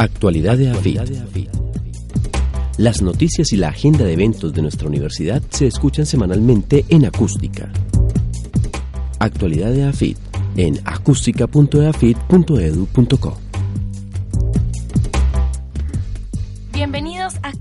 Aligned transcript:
Actualidad 0.00 0.56
de 0.56 0.70
AFIT. 0.70 1.50
Las 2.78 3.02
noticias 3.02 3.52
y 3.52 3.58
la 3.58 3.68
agenda 3.68 4.06
de 4.06 4.14
eventos 4.14 4.54
de 4.54 4.62
nuestra 4.62 4.88
universidad 4.88 5.42
se 5.50 5.66
escuchan 5.66 6.06
semanalmente 6.06 6.86
en 6.88 7.04
acústica. 7.04 7.70
Actualidad 9.18 9.72
de 9.72 9.84
AFIT 9.84 10.16
en 10.56 10.80
acústica.eafit.edu.co. 10.86 13.49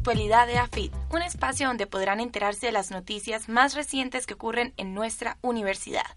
Actualidad 0.10 0.48
de 0.48 0.58
AFIT, 0.58 0.92
un 1.12 1.22
espacio 1.22 1.68
donde 1.68 1.86
podrán 1.86 2.20
enterarse 2.20 2.66
de 2.66 2.72
las 2.72 2.90
noticias 2.90 3.48
más 3.48 3.76
recientes 3.76 4.26
que 4.26 4.34
ocurren 4.34 4.74
en 4.76 4.96
nuestra 4.96 5.38
universidad. 5.44 6.08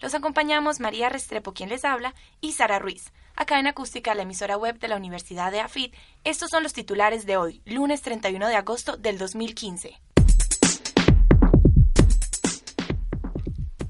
Los 0.00 0.14
acompañamos 0.14 0.80
María 0.80 1.10
Restrepo, 1.10 1.52
quien 1.52 1.68
les 1.68 1.84
habla, 1.84 2.14
y 2.40 2.52
Sara 2.52 2.78
Ruiz. 2.78 3.12
Acá 3.36 3.60
en 3.60 3.66
Acústica, 3.66 4.14
la 4.14 4.22
emisora 4.22 4.56
web 4.56 4.78
de 4.78 4.88
la 4.88 4.96
Universidad 4.96 5.52
de 5.52 5.60
AFIT, 5.60 5.94
estos 6.24 6.48
son 6.48 6.62
los 6.62 6.72
titulares 6.72 7.26
de 7.26 7.36
hoy, 7.36 7.60
lunes 7.66 8.00
31 8.00 8.48
de 8.48 8.56
agosto 8.56 8.96
del 8.96 9.18
2015. 9.18 10.00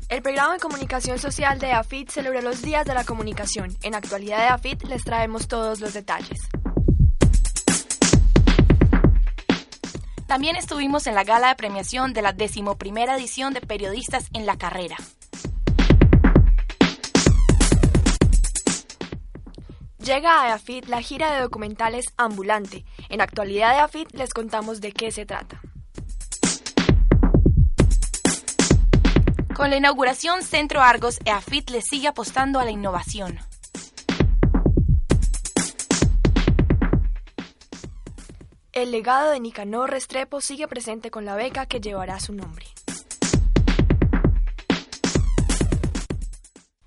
El 0.09 0.23
programa 0.23 0.55
de 0.55 0.59
comunicación 0.59 1.21
social 1.21 1.61
de 1.61 1.71
AFIT 1.71 2.11
celebró 2.11 2.41
los 2.41 2.63
días 2.63 2.85
de 2.85 2.95
la 2.95 3.05
comunicación. 3.05 3.77
En 3.83 3.95
actualidad 3.95 4.39
de 4.39 4.49
AFIT 4.49 4.83
les 4.87 5.05
traemos 5.05 5.47
todos 5.47 5.79
los 5.79 5.95
detalles. 5.95 6.49
También 10.33 10.57
estuvimos 10.57 11.07
en 11.07 11.15
la 11.15 11.25
gala 11.25 11.49
de 11.49 11.57
premiación 11.57 12.15
de 12.15 12.23
la 12.23 12.33
decimoprimera 12.33 13.17
edición 13.17 13.53
de 13.53 13.61
Periodistas 13.61 14.31
en 14.33 14.47
la 14.47 14.57
Carrera. 14.57 14.97
Llega 19.99 20.41
a 20.41 20.55
AFIT 20.55 20.87
la 20.87 21.03
gira 21.03 21.35
de 21.35 21.43
documentales 21.43 22.07
Ambulante. 22.17 22.87
En 23.11 23.21
actualidad 23.21 23.75
de 23.75 23.81
AFIT 23.81 24.11
les 24.15 24.33
contamos 24.33 24.81
de 24.81 24.93
qué 24.93 25.11
se 25.11 25.27
trata. 25.27 25.61
Con 29.55 29.69
la 29.69 29.77
inauguración 29.77 30.43
Centro 30.43 30.81
Argos, 30.81 31.19
EAFIT 31.27 31.69
le 31.69 31.83
sigue 31.83 32.09
apostando 32.09 32.59
a 32.59 32.65
la 32.65 32.71
innovación. 32.71 33.39
El 38.83 38.91
legado 38.91 39.31
de 39.31 39.39
Nicanor 39.39 39.91
Restrepo 39.91 40.41
sigue 40.41 40.67
presente 40.67 41.13
con 41.13 41.25
la 41.25 41.37
beca 41.37 41.67
que 41.67 41.81
llevará 41.81 42.19
su 42.19 42.33
nombre. 42.33 42.67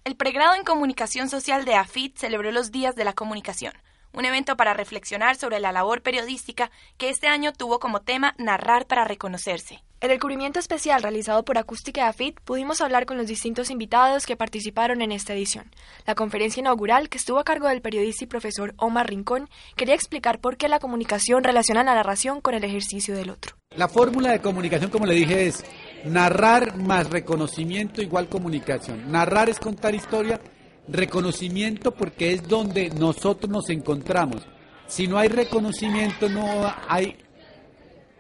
El 0.04 0.18
pregrado 0.18 0.56
en 0.56 0.66
Comunicación 0.66 1.30
Social 1.30 1.64
de 1.64 1.76
AFIT 1.76 2.18
celebró 2.18 2.52
los 2.52 2.74
Días 2.74 2.98
de 2.98 3.06
la 3.06 3.14
Comunicación, 3.14 3.72
un 4.16 4.26
evento 4.26 4.56
para 4.56 4.74
reflexionar 4.74 5.36
sobre 5.36 5.60
la 5.60 5.72
labor 5.72 6.02
periodística 6.02 6.72
que 6.98 7.10
este 7.10 7.28
año 7.28 7.54
tuvo 7.54 7.80
como 7.80 8.02
tema 8.02 8.34
Narrar 8.38 8.88
para 8.88 9.06
reconocerse. 9.06 9.84
En 10.02 10.12
el 10.12 10.20
cubrimiento 10.20 10.60
especial 10.60 11.02
realizado 11.02 11.44
por 11.44 11.58
Acústica 11.58 12.04
de 12.04 12.10
AFIT 12.10 12.40
pudimos 12.42 12.82
hablar 12.82 13.06
con 13.06 13.18
los 13.18 13.28
distintos 13.28 13.72
invitados 13.72 14.26
que 14.26 14.36
participaron 14.36 15.02
en 15.02 15.12
esta 15.12 15.34
edición. 15.34 15.72
La 16.06 16.16
conferencia 16.16 16.60
inaugural, 16.62 17.10
que 17.10 17.18
estuvo 17.18 17.40
a 17.40 17.44
cargo 17.44 17.68
del 17.68 17.82
periodista 17.82 18.24
y 18.24 18.28
profesor 18.28 18.74
Omar 18.78 19.10
Rincón, 19.10 19.50
quería 19.76 19.96
explicar 19.96 20.40
por 20.40 20.58
qué 20.58 20.68
la 20.68 20.80
comunicación 20.80 21.44
relaciona 21.44 21.84
la 21.84 21.96
narración 21.96 22.42
con 22.42 22.54
el 22.54 22.64
ejercicio 22.64 23.16
del 23.16 23.32
otro. 23.32 23.56
La 23.76 23.88
fórmula 23.88 24.32
de 24.32 24.42
comunicación, 24.42 24.92
como 24.92 25.06
le 25.06 25.16
dije, 25.16 25.48
es 25.48 25.66
narrar 26.06 26.78
más 26.78 27.10
reconocimiento 27.10 28.02
igual 28.02 28.30
comunicación. 28.30 29.12
Narrar 29.12 29.50
es 29.50 29.60
contar 29.60 29.96
historia, 29.96 30.40
reconocimiento 30.88 31.92
porque 31.92 32.34
es 32.34 32.48
donde 32.48 32.90
nosotros 32.90 33.50
nos 33.50 33.70
encontramos. 33.70 34.44
Si 34.88 35.08
no 35.08 35.18
hay 35.18 35.30
reconocimiento, 35.30 36.30
no 36.30 36.74
hay 36.88 37.18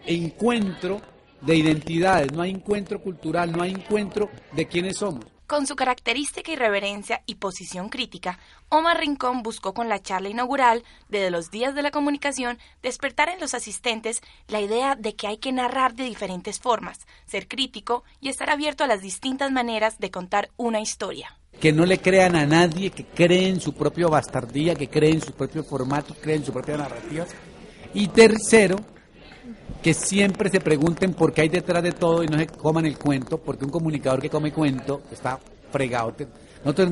encuentro 0.06 1.02
de 1.42 1.56
identidades, 1.56 2.32
no 2.32 2.42
hay 2.42 2.52
encuentro 2.52 3.02
cultural, 3.02 3.52
no 3.52 3.62
hay 3.62 3.72
encuentro 3.72 4.30
de 4.54 4.68
quiénes 4.68 4.98
somos. 4.98 5.26
Con 5.48 5.68
su 5.68 5.76
característica 5.76 6.52
irreverencia 6.52 7.22
y 7.28 7.36
posición 7.36 7.90
crítica, 7.90 8.40
Omar 8.70 9.00
Rincón 9.00 9.44
buscó 9.44 9.76
con 9.76 9.90
la 9.90 10.02
charla 10.02 10.30
inaugural 10.30 10.84
de 11.08 11.30
los 11.30 11.52
días 11.52 11.76
de 11.76 11.84
la 11.84 11.92
comunicación 11.92 12.58
despertar 12.82 13.30
en 13.30 13.40
los 13.40 13.54
asistentes 13.54 14.22
la 14.48 14.60
idea 14.60 14.96
de 14.96 15.16
que 15.16 15.28
hay 15.28 15.38
que 15.38 15.52
narrar 15.52 15.94
de 15.94 16.06
diferentes 16.06 16.60
formas, 16.60 17.06
ser 17.28 17.48
crítico 17.48 18.04
y 18.20 18.30
estar 18.30 18.50
abierto 18.50 18.84
a 18.84 18.88
las 18.88 19.04
distintas 19.04 19.52
maneras 19.52 20.00
de 20.00 20.10
contar 20.10 20.50
una 20.58 20.82
historia. 20.82 21.38
Que 21.60 21.72
no 21.72 21.86
le 21.86 22.00
crean 22.00 22.36
a 22.36 22.46
nadie, 22.46 22.90
que 22.92 23.06
creen 23.06 23.60
su 23.60 23.74
propio 23.74 24.10
bastardía, 24.10 24.76
que 24.76 24.90
creen 24.90 25.22
su 25.22 25.32
propio 25.34 25.64
formato, 25.64 26.14
creen 26.22 26.44
su 26.44 26.52
propia 26.52 26.78
narrativa. 26.78 27.26
Y 27.94 28.08
tercero, 28.10 28.78
que 29.82 29.94
siempre 29.94 30.50
se 30.50 30.60
pregunten 30.60 31.14
por 31.14 31.32
qué 31.32 31.42
hay 31.42 31.50
detrás 31.50 31.84
de 31.84 31.92
todo 31.92 32.24
y 32.24 32.28
no 32.28 32.38
se 32.38 32.48
coman 32.48 32.86
el 32.86 32.98
cuento, 32.98 33.38
porque 33.38 33.66
un 33.66 33.72
comunicador 33.72 34.22
que 34.22 34.30
come 34.30 34.52
cuento 34.52 35.04
está 35.12 35.40
fregado. 35.72 36.14
Nosotros 36.64 36.90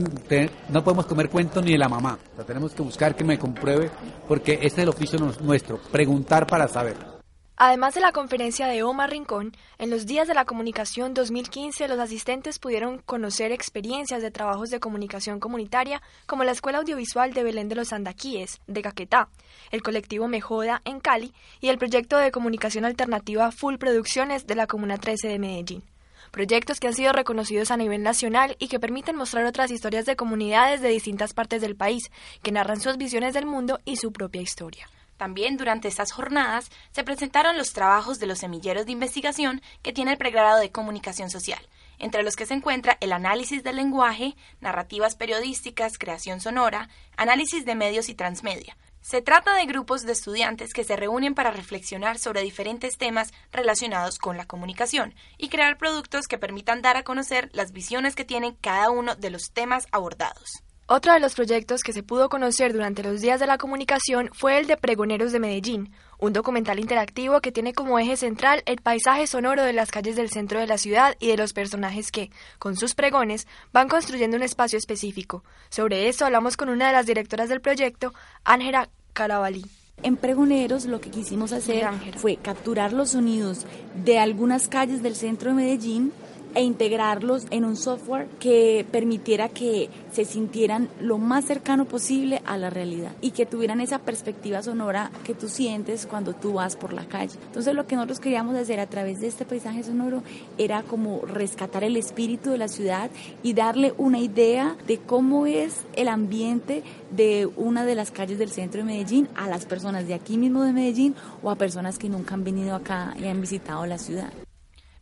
no 0.69 0.83
podemos 0.83 1.07
comer 1.07 1.29
cuento 1.29 1.61
ni 1.61 1.71
de 1.71 1.77
la 1.79 1.89
mamá, 1.89 2.19
tenemos 2.45 2.73
que 2.73 2.83
buscar 2.83 3.15
que 3.15 3.23
me 3.23 3.39
compruebe, 3.39 3.89
porque 4.27 4.53
este 4.61 4.67
es 4.67 4.77
el 4.79 4.89
oficio 4.89 5.17
nuestro, 5.41 5.79
preguntar 5.91 6.45
para 6.45 6.67
saber. 6.67 7.12
Además 7.55 7.93
de 7.93 8.01
la 8.01 8.11
conferencia 8.11 8.65
de 8.65 8.81
Omar 8.81 9.11
Rincón, 9.11 9.55
en 9.77 9.91
los 9.91 10.07
días 10.07 10.27
de 10.27 10.33
la 10.33 10.45
comunicación 10.45 11.13
2015 11.13 11.87
los 11.87 11.99
asistentes 11.99 12.57
pudieron 12.57 12.97
conocer 12.97 13.51
experiencias 13.51 14.23
de 14.23 14.31
trabajos 14.31 14.71
de 14.71 14.79
comunicación 14.79 15.39
comunitaria 15.39 16.01
como 16.25 16.43
la 16.43 16.51
Escuela 16.51 16.79
Audiovisual 16.79 17.31
de 17.31 17.43
Belén 17.43 17.69
de 17.69 17.75
los 17.75 17.93
Andaquíes, 17.93 18.59
de 18.65 18.81
Caquetá, 18.81 19.29
el 19.69 19.83
colectivo 19.83 20.27
Mejoda 20.27 20.81
en 20.83 20.99
Cali 20.99 21.31
y 21.61 21.69
el 21.69 21.77
proyecto 21.77 22.17
de 22.17 22.31
comunicación 22.31 22.85
alternativa 22.85 23.51
Full 23.51 23.75
Producciones 23.75 24.47
de 24.47 24.55
la 24.55 24.65
Comuna 24.65 24.97
13 24.97 25.27
de 25.27 25.37
Medellín. 25.37 25.83
Proyectos 26.31 26.79
que 26.79 26.87
han 26.87 26.95
sido 26.95 27.13
reconocidos 27.13 27.69
a 27.69 27.77
nivel 27.77 28.01
nacional 28.01 28.55
y 28.57 28.67
que 28.67 28.79
permiten 28.79 29.15
mostrar 29.15 29.45
otras 29.45 29.69
historias 29.69 30.07
de 30.07 30.15
comunidades 30.15 30.81
de 30.81 30.89
distintas 30.89 31.35
partes 31.35 31.61
del 31.61 31.75
país, 31.75 32.09
que 32.41 32.51
narran 32.51 32.81
sus 32.81 32.97
visiones 32.97 33.35
del 33.35 33.45
mundo 33.45 33.79
y 33.85 33.97
su 33.97 34.11
propia 34.11 34.41
historia. 34.41 34.89
También 35.23 35.55
durante 35.55 35.87
estas 35.87 36.11
jornadas 36.11 36.69
se 36.91 37.05
presentaron 37.05 37.57
los 37.57 37.71
trabajos 37.71 38.19
de 38.19 38.27
los 38.27 38.39
semilleros 38.39 38.85
de 38.85 38.91
investigación 38.91 39.61
que 39.81 39.93
tiene 39.93 40.11
el 40.11 40.17
pregrado 40.17 40.59
de 40.59 40.69
comunicación 40.69 41.29
social, 41.29 41.65
entre 41.97 42.23
los 42.23 42.35
que 42.35 42.45
se 42.45 42.55
encuentra 42.55 42.97
el 42.99 43.13
análisis 43.13 43.63
del 43.63 43.77
lenguaje, 43.77 44.35
narrativas 44.59 45.15
periodísticas, 45.15 45.97
creación 45.97 46.41
sonora, 46.41 46.89
análisis 47.15 47.63
de 47.63 47.73
medios 47.73 48.09
y 48.09 48.15
transmedia. 48.15 48.75
Se 48.99 49.21
trata 49.21 49.55
de 49.55 49.65
grupos 49.65 50.01
de 50.01 50.11
estudiantes 50.11 50.73
que 50.73 50.83
se 50.83 50.97
reúnen 50.97 51.35
para 51.35 51.51
reflexionar 51.51 52.19
sobre 52.19 52.41
diferentes 52.41 52.97
temas 52.97 53.31
relacionados 53.53 54.17
con 54.17 54.35
la 54.35 54.45
comunicación 54.45 55.15
y 55.37 55.47
crear 55.47 55.77
productos 55.77 56.27
que 56.27 56.37
permitan 56.37 56.81
dar 56.81 56.97
a 56.97 57.03
conocer 57.03 57.49
las 57.53 57.71
visiones 57.71 58.17
que 58.17 58.25
tienen 58.25 58.57
cada 58.59 58.89
uno 58.89 59.15
de 59.15 59.29
los 59.29 59.53
temas 59.53 59.87
abordados. 59.93 60.63
Otro 60.95 61.11
de 61.11 61.19
los 61.19 61.33
proyectos 61.33 61.81
que 61.81 61.91
se 61.91 62.03
pudo 62.03 62.29
conocer 62.29 62.71
durante 62.71 63.01
los 63.01 63.19
días 63.19 63.39
de 63.39 63.47
la 63.47 63.57
comunicación 63.57 64.29
fue 64.31 64.59
el 64.59 64.67
de 64.67 64.77
Pregoneros 64.77 65.31
de 65.31 65.39
Medellín, 65.39 65.91
un 66.19 66.33
documental 66.33 66.79
interactivo 66.79 67.41
que 67.41 67.51
tiene 67.51 67.73
como 67.73 67.97
eje 67.97 68.15
central 68.15 68.61
el 68.67 68.77
paisaje 68.77 69.25
sonoro 69.25 69.63
de 69.63 69.73
las 69.73 69.89
calles 69.89 70.15
del 70.15 70.29
centro 70.29 70.59
de 70.59 70.67
la 70.67 70.77
ciudad 70.77 71.15
y 71.19 71.29
de 71.29 71.37
los 71.37 71.51
personajes 71.51 72.11
que, 72.11 72.29
con 72.59 72.75
sus 72.75 72.93
pregones, 72.93 73.47
van 73.71 73.89
construyendo 73.89 74.37
un 74.37 74.43
espacio 74.43 74.77
específico. 74.77 75.43
Sobre 75.71 76.09
eso 76.09 76.27
hablamos 76.27 76.57
con 76.57 76.69
una 76.69 76.85
de 76.85 76.93
las 76.93 77.07
directoras 77.07 77.49
del 77.49 77.59
proyecto, 77.59 78.13
Ángela 78.43 78.87
Carabalí. 79.13 79.65
En 80.03 80.15
Pregoneros 80.15 80.85
lo 80.85 81.01
que 81.01 81.09
quisimos 81.09 81.53
hacer 81.53 81.87
fue 82.17 82.35
capturar 82.35 82.93
los 82.93 83.11
sonidos 83.11 83.65
de 83.95 84.19
algunas 84.19 84.67
calles 84.67 85.01
del 85.01 85.15
centro 85.15 85.49
de 85.49 85.55
Medellín 85.55 86.13
e 86.55 86.63
integrarlos 86.63 87.45
en 87.49 87.65
un 87.65 87.75
software 87.75 88.27
que 88.39 88.85
permitiera 88.91 89.49
que 89.49 89.89
se 90.11 90.25
sintieran 90.25 90.89
lo 90.99 91.17
más 91.17 91.45
cercano 91.45 91.85
posible 91.85 92.41
a 92.45 92.57
la 92.57 92.69
realidad 92.69 93.11
y 93.21 93.31
que 93.31 93.45
tuvieran 93.45 93.81
esa 93.81 93.99
perspectiva 93.99 94.61
sonora 94.61 95.11
que 95.23 95.33
tú 95.33 95.49
sientes 95.49 96.05
cuando 96.05 96.33
tú 96.33 96.53
vas 96.53 96.75
por 96.75 96.93
la 96.93 97.05
calle. 97.05 97.37
Entonces 97.47 97.73
lo 97.73 97.87
que 97.87 97.95
nosotros 97.95 98.19
queríamos 98.19 98.55
hacer 98.55 98.79
a 98.79 98.87
través 98.87 99.19
de 99.19 99.27
este 99.27 99.45
paisaje 99.45 99.83
sonoro 99.83 100.23
era 100.57 100.83
como 100.83 101.21
rescatar 101.25 101.83
el 101.83 101.97
espíritu 101.97 102.51
de 102.51 102.57
la 102.57 102.67
ciudad 102.67 103.09
y 103.41 103.53
darle 103.53 103.93
una 103.97 104.19
idea 104.19 104.75
de 104.87 104.99
cómo 104.99 105.45
es 105.45 105.81
el 105.95 106.07
ambiente 106.07 106.83
de 107.11 107.49
una 107.57 107.85
de 107.85 107.95
las 107.95 108.11
calles 108.11 108.39
del 108.39 108.51
centro 108.51 108.81
de 108.81 108.85
Medellín 108.85 109.27
a 109.35 109.47
las 109.47 109.65
personas 109.65 110.07
de 110.07 110.13
aquí 110.13 110.37
mismo 110.37 110.63
de 110.63 110.73
Medellín 110.73 111.15
o 111.41 111.49
a 111.49 111.55
personas 111.55 111.97
que 111.97 112.09
nunca 112.09 112.33
han 112.35 112.43
venido 112.43 112.75
acá 112.75 113.15
y 113.19 113.25
han 113.25 113.41
visitado 113.41 113.85
la 113.85 113.97
ciudad. 113.97 114.31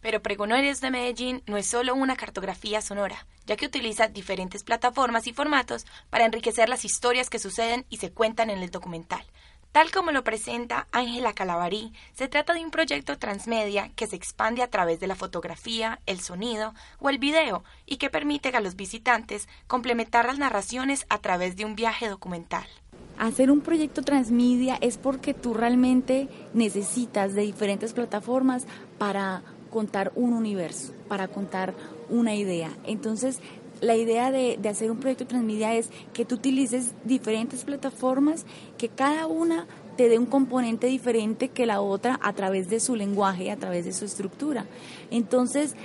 Pero 0.02 0.22
Pregonores 0.22 0.82
de 0.82 0.92
Medellín 0.92 1.44
no 1.46 1.58
es 1.58 1.68
solo 1.68 1.94
una 1.96 2.16
cartografía 2.16 2.82
sonora, 2.82 3.26
ya 3.46 3.56
que 3.56 3.68
utiliza 3.68 4.08
diferentes 4.08 4.64
plataformas 4.64 5.28
y 5.28 5.34
formatos 5.34 5.86
para 6.10 6.26
enriquecer 6.26 6.70
las 6.70 6.86
historias 6.86 7.30
que 7.30 7.40
suceden 7.40 7.86
y 7.90 7.98
se 7.98 8.12
cuentan 8.12 8.50
en 8.50 8.60
el 8.60 8.72
documental. 8.72 9.24
Tal 9.72 9.90
como 9.90 10.12
lo 10.12 10.26
presenta 10.26 10.88
Ángela 10.92 11.32
Calabarí, 11.32 11.94
se 12.14 12.28
trata 12.28 12.54
de 12.54 12.66
un 12.66 12.72
proyecto 12.72 13.18
transmedia 13.18 13.90
que 13.96 14.06
se 14.06 14.18
expande 14.18 14.64
a 14.64 14.70
través 14.70 15.00
de 15.00 15.08
la 15.08 15.16
fotografía, 15.16 16.02
el 16.08 16.20
sonido 16.20 16.74
o 17.00 17.10
el 17.10 17.20
video 17.20 17.64
y 17.86 17.96
que 17.96 18.10
permite 18.10 18.50
a 18.50 18.60
los 18.60 18.76
visitantes 18.76 19.48
complementar 19.68 20.26
las 20.26 20.40
narraciones 20.40 21.06
a 21.08 21.20
través 21.20 21.56
de 21.56 21.64
un 21.64 21.76
viaje 21.76 22.10
documental. 22.10 22.66
hacer 23.18 23.50
un 23.50 23.62
proyecto 23.62 24.02
transmedia 24.02 24.78
es 24.82 24.98
porque 24.98 25.34
tú 25.34 25.54
realmente 25.54 26.28
necesitas 26.54 27.34
de 27.34 27.44
diferentes 27.44 27.94
plataformas 27.94 28.66
para 28.98 29.42
contar 29.72 30.12
un 30.16 30.34
universo, 30.34 30.94
para 31.08 31.28
contar 31.28 31.74
una 32.10 32.36
idea. 32.36 32.70
Entonces, 32.86 33.40
la 33.80 33.96
idea 33.96 34.32
de, 34.32 34.60
de, 34.62 34.70
hacer 34.70 34.92
un 34.92 35.00
proyecto 35.00 35.26
transmedia 35.26 35.74
es 35.74 35.90
que 36.14 36.24
tú 36.24 36.36
utilices 36.36 36.94
diferentes 37.04 37.64
plataformas, 37.64 38.46
que 38.78 38.90
cada 38.90 39.26
una 39.26 39.66
te 39.98 40.08
dé 40.08 40.20
un 40.20 40.28
componente 40.28 40.88
diferente 40.88 41.50
que 41.50 41.66
la 41.66 41.82
otra 41.82 42.20
a 42.22 42.34
través 42.34 42.70
de 42.70 42.80
su 42.80 42.96
lenguaje, 42.96 43.50
a 43.50 43.58
través 43.58 43.86
de 43.86 43.94
su 43.94 44.06
estructura. 44.06 44.66
Entonces, 45.10 45.76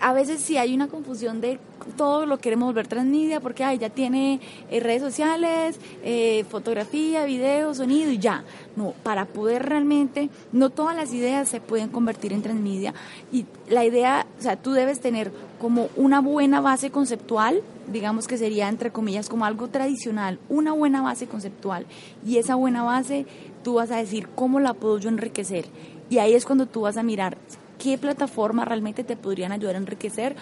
a 0.00 0.12
veces 0.12 0.40
sí 0.40 0.56
hay 0.56 0.74
una 0.74 0.88
confusión 0.88 1.40
de 1.40 1.58
todo 1.96 2.26
lo 2.26 2.38
queremos 2.38 2.66
volver 2.66 2.86
transmedia 2.86 3.40
porque 3.40 3.64
ay, 3.64 3.78
ya 3.78 3.90
tiene 3.90 4.40
eh, 4.70 4.80
redes 4.80 5.02
sociales, 5.02 5.80
eh, 6.02 6.44
fotografía, 6.50 7.24
video, 7.24 7.74
sonido 7.74 8.10
y 8.10 8.18
ya. 8.18 8.44
No, 8.76 8.94
para 9.02 9.24
poder 9.24 9.66
realmente, 9.66 10.30
no 10.52 10.70
todas 10.70 10.94
las 10.94 11.12
ideas 11.12 11.48
se 11.48 11.60
pueden 11.60 11.88
convertir 11.88 12.32
en 12.32 12.42
transmedia 12.42 12.94
y 13.32 13.46
la 13.68 13.84
idea, 13.84 14.26
o 14.38 14.42
sea, 14.42 14.56
tú 14.56 14.72
debes 14.72 15.00
tener 15.00 15.32
como 15.60 15.88
una 15.96 16.20
buena 16.20 16.60
base 16.60 16.90
conceptual, 16.90 17.62
digamos 17.90 18.28
que 18.28 18.38
sería 18.38 18.68
entre 18.68 18.92
comillas 18.92 19.28
como 19.28 19.44
algo 19.44 19.68
tradicional, 19.68 20.38
una 20.48 20.72
buena 20.72 21.02
base 21.02 21.26
conceptual 21.26 21.86
y 22.24 22.38
esa 22.38 22.54
buena 22.54 22.82
base 22.82 23.26
tú 23.64 23.74
vas 23.74 23.90
a 23.90 23.96
decir 23.96 24.28
cómo 24.34 24.60
la 24.60 24.74
puedo 24.74 24.98
yo 24.98 25.08
enriquecer 25.08 25.64
y 26.10 26.18
ahí 26.18 26.34
es 26.34 26.44
cuando 26.44 26.66
tú 26.66 26.82
vas 26.82 26.96
a 26.96 27.02
mirar 27.02 27.36
qué 27.78 27.98
plataformas 27.98 28.68
realmente 28.68 29.04
te 29.04 29.16
podrían 29.16 29.52
ayudar 29.52 29.76
a 29.76 29.78
enriquecer. 29.78 30.36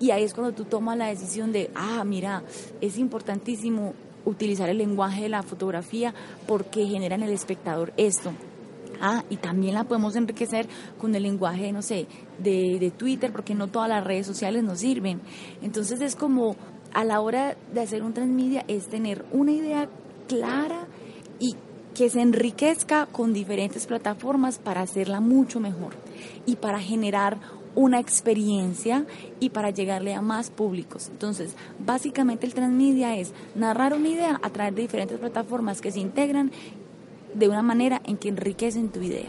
Y 0.00 0.12
ahí 0.12 0.24
es 0.24 0.32
cuando 0.32 0.52
tú 0.52 0.64
tomas 0.64 0.96
la 0.96 1.06
decisión 1.06 1.52
de, 1.52 1.70
ah, 1.74 2.04
mira, 2.04 2.42
es 2.80 2.96
importantísimo 2.98 3.94
utilizar 4.24 4.68
el 4.68 4.78
lenguaje 4.78 5.22
de 5.22 5.28
la 5.28 5.42
fotografía 5.42 6.14
porque 6.46 6.86
genera 6.86 7.16
en 7.16 7.22
el 7.22 7.30
espectador 7.30 7.92
esto. 7.96 8.32
Ah, 9.02 9.24
y 9.30 9.36
también 9.36 9.74
la 9.74 9.84
podemos 9.84 10.14
enriquecer 10.16 10.66
con 10.98 11.14
el 11.14 11.22
lenguaje, 11.22 11.72
no 11.72 11.80
sé, 11.80 12.06
de, 12.38 12.78
de 12.78 12.90
Twitter, 12.90 13.32
porque 13.32 13.54
no 13.54 13.68
todas 13.68 13.88
las 13.88 14.04
redes 14.04 14.26
sociales 14.26 14.62
nos 14.62 14.80
sirven. 14.80 15.20
Entonces 15.62 16.00
es 16.00 16.16
como 16.16 16.56
a 16.92 17.04
la 17.04 17.20
hora 17.20 17.56
de 17.72 17.80
hacer 17.80 18.02
un 18.02 18.12
transmedia 18.12 18.64
es 18.68 18.88
tener 18.88 19.24
una 19.32 19.52
idea 19.52 19.88
clara 20.28 20.86
y 21.38 21.54
que 21.94 22.10
se 22.10 22.20
enriquezca 22.20 23.06
con 23.06 23.32
diferentes 23.32 23.86
plataformas 23.86 24.58
para 24.58 24.82
hacerla 24.82 25.20
mucho 25.20 25.60
mejor 25.60 25.94
y 26.46 26.56
para 26.56 26.80
generar 26.80 27.38
una 27.74 28.00
experiencia 28.00 29.06
y 29.38 29.50
para 29.50 29.70
llegarle 29.70 30.14
a 30.14 30.22
más 30.22 30.50
públicos. 30.50 31.08
Entonces, 31.08 31.56
básicamente 31.78 32.46
el 32.46 32.54
transmedia 32.54 33.16
es 33.16 33.32
narrar 33.54 33.94
una 33.94 34.08
idea 34.08 34.40
a 34.42 34.50
través 34.50 34.74
de 34.74 34.82
diferentes 34.82 35.18
plataformas 35.18 35.80
que 35.80 35.92
se 35.92 36.00
integran 36.00 36.50
de 37.34 37.48
una 37.48 37.62
manera 37.62 38.00
en 38.04 38.16
que 38.16 38.28
enriquecen 38.28 38.90
tu 38.90 39.00
idea. 39.00 39.28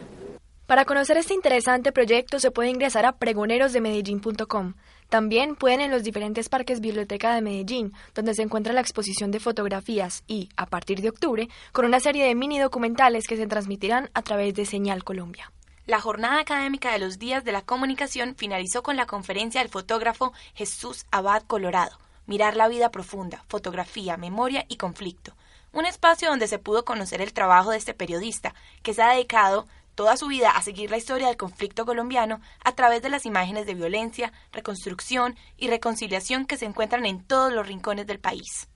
Para 0.66 0.86
conocer 0.86 1.18
este 1.18 1.34
interesante 1.34 1.92
proyecto 1.92 2.40
se 2.40 2.50
puede 2.50 2.70
ingresar 2.70 3.06
a 3.06 3.12
pregonerosdemedellín.com. 3.18 4.76
También 5.10 5.58
pueden 5.58 5.82
en 5.82 5.92
los 5.92 6.04
diferentes 6.04 6.48
parques 6.48 6.80
Biblioteca 6.80 7.36
de 7.36 7.42
Medellín, 7.42 7.92
donde 8.16 8.34
se 8.34 8.44
encuentra 8.44 8.72
la 8.72 8.80
exposición 8.80 9.32
de 9.32 9.42
fotografías 9.42 10.24
y, 10.28 10.48
a 10.56 10.66
partir 10.66 11.02
de 11.02 11.10
octubre, 11.10 11.50
con 11.74 11.84
una 11.84 12.00
serie 12.00 12.24
de 12.24 12.36
mini 12.36 12.58
documentales 12.58 13.28
que 13.28 13.36
se 13.36 13.48
transmitirán 13.48 14.10
a 14.14 14.22
través 14.22 14.56
de 14.56 14.66
Señal 14.66 15.04
Colombia. 15.04 15.52
La 15.88 16.00
jornada 16.00 16.40
académica 16.40 16.92
de 16.92 17.00
los 17.00 17.18
días 17.18 17.44
de 17.44 17.52
la 17.52 17.64
comunicación 17.64 18.36
finalizó 18.36 18.84
con 18.84 18.96
la 18.96 19.08
conferencia 19.08 19.62
del 19.62 19.72
fotógrafo 19.72 20.32
Jesús 20.54 21.06
Abad 21.10 21.42
Colorado, 21.44 21.98
Mirar 22.28 22.56
la 22.56 22.68
vida 22.68 22.92
profunda, 22.92 23.44
fotografía, 23.48 24.16
memoria 24.16 24.64
y 24.70 24.78
conflicto. 24.78 25.34
Un 25.74 25.88
espacio 25.88 26.30
donde 26.30 26.48
se 26.48 26.60
pudo 26.60 26.86
conocer 26.86 27.20
el 27.20 27.34
trabajo 27.34 27.72
de 27.72 27.78
este 27.78 27.96
periodista, 27.96 28.54
que 28.84 28.94
se 28.94 29.02
ha 29.02 29.10
dedicado 29.10 29.68
toda 29.96 30.18
su 30.18 30.28
vida 30.28 30.52
a 30.52 30.62
seguir 30.62 30.92
la 30.92 30.98
historia 30.98 31.28
del 31.28 31.36
conflicto 31.36 31.84
colombiano 31.84 32.40
a 32.64 32.74
través 32.74 33.02
de 33.02 33.10
las 33.10 33.26
imágenes 33.26 33.66
de 33.66 33.74
violencia, 33.74 34.32
reconstrucción 34.52 35.36
y 35.58 35.68
reconciliación 35.68 36.46
que 36.46 36.58
se 36.58 36.66
encuentran 36.66 37.08
en 37.08 37.24
todos 37.24 37.52
los 37.52 37.68
rincones 37.68 38.06
del 38.06 38.20
país. 38.20 38.70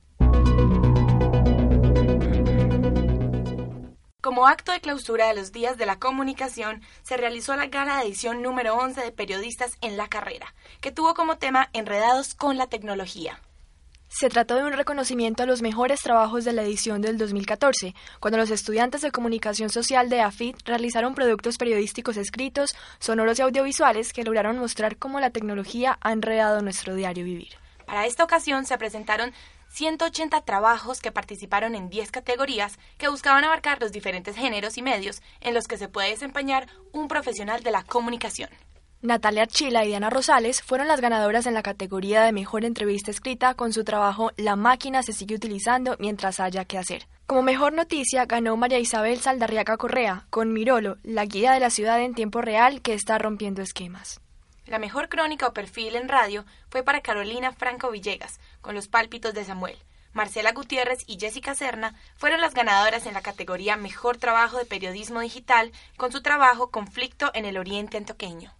Como 4.25 4.47
acto 4.47 4.71
de 4.71 4.81
clausura 4.81 5.27
de 5.27 5.35
los 5.35 5.51
días 5.51 5.77
de 5.77 5.85
la 5.85 5.99
comunicación, 5.99 6.81
se 7.03 7.15
realizó 7.15 7.55
la 7.55 7.67
gala 7.67 7.99
de 7.99 8.07
edición 8.07 8.41
número 8.41 8.75
11 8.75 8.99
de 9.01 9.11
Periodistas 9.11 9.77
en 9.81 9.97
la 9.97 10.07
Carrera, 10.07 10.55
que 10.81 10.91
tuvo 10.91 11.13
como 11.13 11.37
tema 11.37 11.69
Enredados 11.73 12.33
con 12.33 12.57
la 12.57 12.65
tecnología. 12.65 13.39
Se 14.07 14.27
trató 14.29 14.55
de 14.55 14.63
un 14.63 14.73
reconocimiento 14.73 15.43
a 15.43 15.45
los 15.45 15.61
mejores 15.61 16.01
trabajos 16.01 16.43
de 16.43 16.53
la 16.53 16.63
edición 16.63 17.03
del 17.03 17.19
2014, 17.19 17.93
cuando 18.19 18.39
los 18.39 18.49
estudiantes 18.49 19.01
de 19.01 19.11
comunicación 19.11 19.69
social 19.69 20.09
de 20.09 20.21
AFIT 20.21 20.57
realizaron 20.65 21.13
productos 21.13 21.59
periodísticos 21.59 22.17
escritos, 22.17 22.75
sonoros 22.97 23.37
y 23.37 23.43
audiovisuales 23.43 24.11
que 24.11 24.23
lograron 24.23 24.57
mostrar 24.57 24.97
cómo 24.97 25.19
la 25.19 25.29
tecnología 25.29 25.99
ha 26.01 26.11
enredado 26.11 26.63
nuestro 26.63 26.95
diario 26.95 27.25
vivir. 27.25 27.59
Para 27.85 28.07
esta 28.07 28.23
ocasión 28.23 28.65
se 28.65 28.77
presentaron 28.79 29.33
180 29.75 30.39
trabajos 30.45 31.01
que 31.01 31.11
participaron 31.11 31.75
en 31.75 31.89
10 31.89 32.09
categorías 32.09 32.79
que 32.97 33.09
buscaban 33.09 33.43
abarcar 33.43 33.81
los 33.81 33.91
diferentes 33.91 34.37
géneros 34.37 34.77
y 34.77 34.81
medios 34.81 35.21
en 35.41 35.53
los 35.53 35.67
que 35.67 35.77
se 35.77 35.89
puede 35.89 36.11
desempeñar 36.11 36.69
un 36.93 37.09
profesional 37.09 37.61
de 37.61 37.71
la 37.71 37.83
comunicación. 37.83 38.49
Natalia 39.01 39.43
Archila 39.43 39.83
y 39.83 39.89
Diana 39.89 40.09
Rosales 40.09 40.61
fueron 40.63 40.87
las 40.87 41.01
ganadoras 41.01 41.45
en 41.45 41.53
la 41.53 41.61
categoría 41.61 42.23
de 42.23 42.31
Mejor 42.31 42.63
Entrevista 42.63 43.11
Escrita 43.11 43.53
con 43.53 43.73
su 43.73 43.83
trabajo 43.83 44.31
La 44.37 44.55
máquina 44.55 45.03
se 45.03 45.11
sigue 45.11 45.35
utilizando 45.35 45.97
mientras 45.99 46.39
haya 46.39 46.63
que 46.63 46.77
hacer. 46.77 47.05
Como 47.27 47.41
mejor 47.41 47.73
noticia 47.73 48.25
ganó 48.25 48.55
María 48.55 48.79
Isabel 48.79 49.19
Saldarriaga 49.19 49.75
Correa 49.75 50.25
con 50.29 50.53
Mirolo, 50.53 50.95
la 51.03 51.25
guía 51.25 51.51
de 51.51 51.59
la 51.59 51.69
ciudad 51.69 51.99
en 51.99 52.15
tiempo 52.15 52.41
real 52.41 52.81
que 52.81 52.93
está 52.93 53.17
rompiendo 53.17 53.61
esquemas. 53.61 54.21
La 54.67 54.79
mejor 54.79 55.09
crónica 55.09 55.45
o 55.45 55.53
perfil 55.53 55.95
en 55.95 56.09
radio 56.09 56.43
fue 56.69 56.81
para 56.81 57.01
Carolina 57.01 57.51
Franco 57.51 57.91
Villegas, 57.91 58.39
con 58.65 58.73
Los 58.73 58.87
Pálpitos 58.87 59.35
de 59.35 59.45
Samuel. 59.45 59.77
Marcela 60.11 60.51
Gutiérrez 60.51 61.03
y 61.05 61.19
Jessica 61.19 61.53
Serna 61.53 61.93
fueron 62.17 62.41
las 62.41 62.55
ganadoras 62.55 63.05
en 63.05 63.13
la 63.13 63.21
categoría 63.21 63.77
Mejor 63.77 64.17
Trabajo 64.17 64.57
de 64.57 64.65
Periodismo 64.65 65.19
Digital 65.19 65.71
con 65.97 66.11
su 66.11 66.23
trabajo 66.23 66.71
Conflicto 66.71 67.29
en 67.35 67.45
el 67.45 67.59
Oriente 67.59 67.97
Antoqueño. 67.97 68.55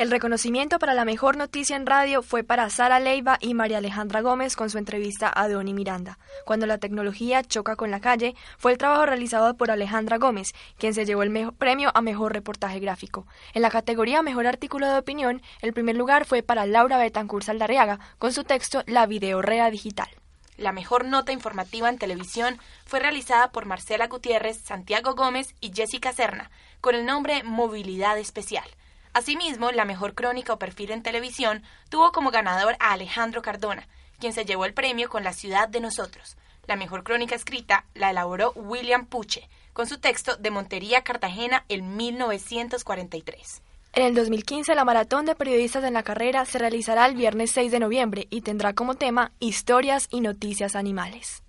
El 0.00 0.10
reconocimiento 0.10 0.78
para 0.78 0.94
la 0.94 1.04
mejor 1.04 1.36
noticia 1.36 1.76
en 1.76 1.84
radio 1.84 2.22
fue 2.22 2.42
para 2.42 2.70
Sara 2.70 3.00
Leiva 3.00 3.36
y 3.38 3.52
María 3.52 3.76
Alejandra 3.76 4.22
Gómez 4.22 4.56
con 4.56 4.70
su 4.70 4.78
entrevista 4.78 5.30
a 5.30 5.46
Donny 5.46 5.74
Miranda. 5.74 6.18
Cuando 6.46 6.64
la 6.64 6.78
tecnología 6.78 7.42
choca 7.42 7.76
con 7.76 7.90
la 7.90 8.00
calle, 8.00 8.34
fue 8.56 8.72
el 8.72 8.78
trabajo 8.78 9.04
realizado 9.04 9.58
por 9.58 9.70
Alejandra 9.70 10.16
Gómez, 10.16 10.54
quien 10.78 10.94
se 10.94 11.04
llevó 11.04 11.22
el 11.22 11.52
premio 11.52 11.90
a 11.92 12.00
mejor 12.00 12.32
reportaje 12.32 12.80
gráfico. 12.80 13.26
En 13.52 13.60
la 13.60 13.68
categoría 13.68 14.22
Mejor 14.22 14.46
artículo 14.46 14.90
de 14.90 14.98
opinión, 14.98 15.42
el 15.60 15.74
primer 15.74 15.96
lugar 15.96 16.24
fue 16.24 16.42
para 16.42 16.64
Laura 16.64 16.96
Betancur 16.96 17.44
Saldarriaga 17.44 18.00
con 18.18 18.32
su 18.32 18.44
texto 18.44 18.82
La 18.86 19.04
videorrea 19.04 19.70
digital. 19.70 20.08
La 20.56 20.72
mejor 20.72 21.04
nota 21.04 21.32
informativa 21.32 21.90
en 21.90 21.98
televisión 21.98 22.58
fue 22.86 23.00
realizada 23.00 23.52
por 23.52 23.66
Marcela 23.66 24.06
Gutiérrez, 24.06 24.62
Santiago 24.64 25.14
Gómez 25.14 25.54
y 25.60 25.72
Jessica 25.74 26.14
Serna, 26.14 26.50
con 26.80 26.94
el 26.94 27.04
nombre 27.04 27.42
Movilidad 27.42 28.16
Especial. 28.16 28.64
Asimismo, 29.12 29.72
la 29.72 29.84
mejor 29.84 30.14
crónica 30.14 30.52
o 30.52 30.58
perfil 30.58 30.92
en 30.92 31.02
televisión 31.02 31.62
tuvo 31.88 32.12
como 32.12 32.30
ganador 32.30 32.76
a 32.78 32.92
Alejandro 32.92 33.42
Cardona, 33.42 33.88
quien 34.18 34.32
se 34.32 34.44
llevó 34.44 34.64
el 34.64 34.74
premio 34.74 35.08
con 35.08 35.24
La 35.24 35.32
ciudad 35.32 35.68
de 35.68 35.80
nosotros. 35.80 36.36
La 36.66 36.76
mejor 36.76 37.02
crónica 37.02 37.34
escrita 37.34 37.84
la 37.94 38.10
elaboró 38.10 38.52
William 38.54 39.06
Puche, 39.06 39.48
con 39.72 39.88
su 39.88 39.98
texto 39.98 40.36
de 40.36 40.50
Montería, 40.50 41.02
Cartagena, 41.02 41.64
en 41.68 41.96
1943. 41.96 43.62
En 43.92 44.04
el 44.04 44.14
2015, 44.14 44.76
la 44.76 44.84
maratón 44.84 45.26
de 45.26 45.34
periodistas 45.34 45.82
en 45.82 45.94
la 45.94 46.04
carrera 46.04 46.44
se 46.44 46.58
realizará 46.58 47.06
el 47.06 47.16
viernes 47.16 47.50
6 47.50 47.72
de 47.72 47.80
noviembre 47.80 48.28
y 48.30 48.42
tendrá 48.42 48.72
como 48.72 48.94
tema 48.94 49.32
Historias 49.40 50.06
y 50.10 50.20
Noticias 50.20 50.76
Animales. 50.76 51.42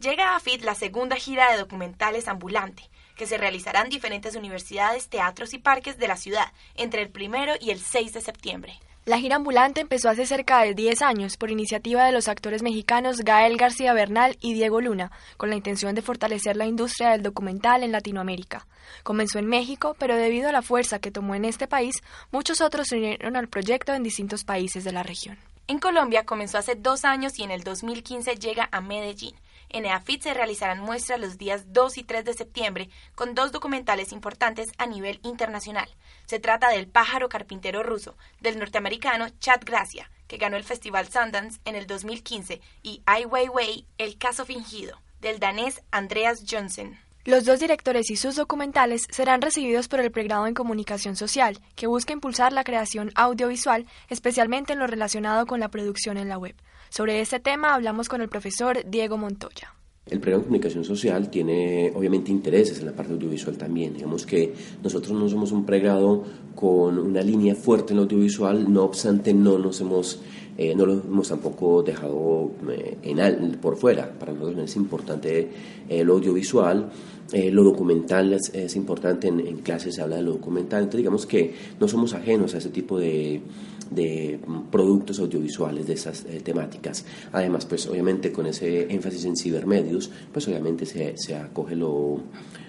Llega 0.00 0.34
a 0.34 0.40
FIT 0.40 0.62
la 0.64 0.74
segunda 0.74 1.14
gira 1.16 1.52
de 1.52 1.58
documentales 1.58 2.26
ambulante, 2.26 2.88
que 3.18 3.26
se 3.26 3.36
realizará 3.36 3.82
en 3.82 3.90
diferentes 3.90 4.34
universidades, 4.36 5.10
teatros 5.10 5.52
y 5.52 5.58
parques 5.58 5.98
de 5.98 6.08
la 6.08 6.16
ciudad 6.16 6.52
entre 6.74 7.02
el 7.02 7.10
primero 7.10 7.52
y 7.60 7.70
el 7.70 7.80
6 7.80 8.14
de 8.14 8.20
septiembre. 8.22 8.80
La 9.04 9.18
gira 9.18 9.36
ambulante 9.36 9.80
empezó 9.80 10.10
hace 10.10 10.26
cerca 10.26 10.60
de 10.60 10.74
10 10.74 11.00
años 11.00 11.38
por 11.38 11.50
iniciativa 11.50 12.04
de 12.04 12.12
los 12.12 12.28
actores 12.28 12.62
mexicanos 12.62 13.20
Gael 13.20 13.56
García 13.56 13.94
Bernal 13.94 14.36
y 14.40 14.52
Diego 14.52 14.82
Luna, 14.82 15.10
con 15.38 15.48
la 15.48 15.56
intención 15.56 15.94
de 15.94 16.02
fortalecer 16.02 16.56
la 16.56 16.66
industria 16.66 17.10
del 17.10 17.22
documental 17.22 17.82
en 17.82 17.92
Latinoamérica. 17.92 18.66
Comenzó 19.02 19.38
en 19.38 19.46
México, 19.46 19.96
pero 19.98 20.14
debido 20.14 20.50
a 20.50 20.52
la 20.52 20.60
fuerza 20.60 20.98
que 20.98 21.10
tomó 21.10 21.34
en 21.34 21.46
este 21.46 21.66
país, 21.66 22.02
muchos 22.30 22.60
otros 22.60 22.88
se 22.88 22.96
unieron 22.96 23.36
al 23.36 23.48
proyecto 23.48 23.94
en 23.94 24.02
distintos 24.02 24.44
países 24.44 24.84
de 24.84 24.92
la 24.92 25.02
región. 25.02 25.38
En 25.68 25.78
Colombia 25.78 26.24
comenzó 26.24 26.58
hace 26.58 26.74
dos 26.74 27.06
años 27.06 27.38
y 27.38 27.44
en 27.44 27.50
el 27.50 27.62
2015 27.62 28.36
llega 28.36 28.68
a 28.72 28.82
Medellín 28.82 29.34
En 29.70 29.84
EAFIT 29.84 30.22
se 30.22 30.34
realizarán 30.34 30.80
muestras 30.80 31.20
los 31.20 31.36
días 31.36 31.72
2 31.72 31.98
y 31.98 32.04
3 32.04 32.24
de 32.24 32.34
septiembre 32.34 32.88
con 33.14 33.34
dos 33.34 33.52
documentales 33.52 34.12
importantes 34.12 34.72
a 34.78 34.86
nivel 34.86 35.20
internacional. 35.22 35.88
Se 36.26 36.38
trata 36.38 36.70
del 36.70 36.88
pájaro 36.88 37.28
carpintero 37.28 37.82
ruso, 37.82 38.16
del 38.40 38.58
norteamericano 38.58 39.28
Chad 39.40 39.60
Gracia, 39.64 40.10
que 40.26 40.38
ganó 40.38 40.56
el 40.56 40.64
Festival 40.64 41.08
Sundance 41.08 41.60
en 41.64 41.74
el 41.74 41.86
2015, 41.86 42.60
y 42.82 43.02
Ai 43.04 43.26
Weiwei, 43.26 43.86
El 43.98 44.16
caso 44.16 44.46
fingido, 44.46 45.00
del 45.20 45.38
danés 45.38 45.82
Andreas 45.90 46.44
Johnson. 46.48 46.98
Los 47.24 47.44
dos 47.44 47.60
directores 47.60 48.10
y 48.10 48.16
sus 48.16 48.36
documentales 48.36 49.06
serán 49.10 49.42
recibidos 49.42 49.86
por 49.88 50.00
el 50.00 50.10
pregrado 50.10 50.46
en 50.46 50.54
Comunicación 50.54 51.14
Social, 51.14 51.58
que 51.76 51.86
busca 51.86 52.14
impulsar 52.14 52.54
la 52.54 52.64
creación 52.64 53.10
audiovisual, 53.16 53.86
especialmente 54.08 54.72
en 54.72 54.78
lo 54.78 54.86
relacionado 54.86 55.44
con 55.44 55.60
la 55.60 55.68
producción 55.68 56.16
en 56.16 56.30
la 56.30 56.38
web. 56.38 56.54
Sobre 56.90 57.20
este 57.20 57.40
tema 57.40 57.74
hablamos 57.74 58.08
con 58.08 58.20
el 58.20 58.28
profesor 58.28 58.78
Diego 58.86 59.16
Montoya. 59.16 59.74
El 60.06 60.20
pregrado 60.20 60.40
en 60.40 60.44
comunicación 60.44 60.84
social 60.84 61.28
tiene 61.28 61.92
obviamente 61.94 62.30
intereses 62.30 62.78
en 62.78 62.86
la 62.86 62.92
parte 62.92 63.12
audiovisual 63.12 63.58
también. 63.58 63.92
Digamos 63.92 64.24
que 64.24 64.54
nosotros 64.82 65.12
no 65.12 65.28
somos 65.28 65.52
un 65.52 65.66
pregrado 65.66 66.24
con 66.54 66.98
una 66.98 67.20
línea 67.20 67.54
fuerte 67.54 67.92
en 67.92 67.98
audiovisual, 67.98 68.72
no 68.72 68.84
obstante 68.84 69.34
no 69.34 69.58
nos 69.58 69.82
hemos, 69.82 70.22
eh, 70.56 70.74
no 70.74 70.86
lo 70.86 70.94
hemos 70.94 71.28
tampoco 71.28 71.82
dejado 71.82 72.52
eh, 72.70 72.96
en, 73.02 73.58
por 73.60 73.76
fuera. 73.76 74.10
Para 74.18 74.32
nosotros 74.32 74.64
es 74.64 74.76
importante 74.76 75.50
eh, 75.90 76.02
lo 76.04 76.14
audiovisual 76.14 76.90
eh, 77.32 77.50
lo 77.50 77.62
documental 77.62 78.32
es, 78.32 78.76
importante, 78.76 79.28
en, 79.28 79.40
en, 79.40 79.58
clases 79.58 79.96
se 79.96 80.02
habla 80.02 80.16
de 80.16 80.22
lo 80.22 80.32
documental, 80.32 80.80
entonces 80.84 80.98
digamos 80.98 81.26
que 81.26 81.54
no 81.78 81.86
somos 81.86 82.14
ajenos 82.14 82.54
a 82.54 82.58
ese 82.58 82.70
tipo 82.70 82.98
de, 82.98 83.42
de 83.90 84.38
productos 84.70 85.18
audiovisuales, 85.18 85.86
de 85.86 85.94
esas 85.94 86.24
eh, 86.24 86.40
temáticas. 86.42 87.04
Además, 87.32 87.66
pues 87.66 87.86
obviamente 87.86 88.32
con 88.32 88.46
ese 88.46 88.92
énfasis 88.92 89.24
en 89.24 89.36
cibermedios, 89.36 90.10
pues 90.32 90.46
obviamente 90.48 90.86
se, 90.86 91.16
se 91.16 91.36
acoge 91.36 91.74
lo, 91.74 92.20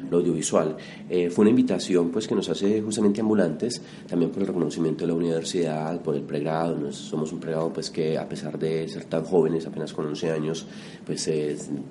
lo 0.09 0.17
audiovisual. 0.17 0.77
Eh, 1.09 1.29
fue 1.29 1.43
una 1.43 1.51
invitación 1.51 2.09
pues 2.09 2.27
que 2.27 2.35
nos 2.35 2.49
hace 2.49 2.81
justamente 2.81 3.21
ambulantes, 3.21 3.81
también 4.07 4.31
por 4.31 4.41
el 4.41 4.47
reconocimiento 4.47 5.01
de 5.01 5.07
la 5.07 5.13
universidad, 5.13 6.01
por 6.01 6.15
el 6.15 6.23
pregrado, 6.23 6.77
nos, 6.77 6.95
somos 6.95 7.31
un 7.31 7.39
pregrado 7.39 7.71
pues 7.73 7.89
que 7.89 8.17
a 8.17 8.27
pesar 8.27 8.57
de 8.57 8.87
ser 8.87 9.05
tan 9.05 9.23
jóvenes, 9.23 9.65
apenas 9.65 9.93
con 9.93 10.05
11 10.07 10.31
años, 10.31 10.67
pues 11.05 11.29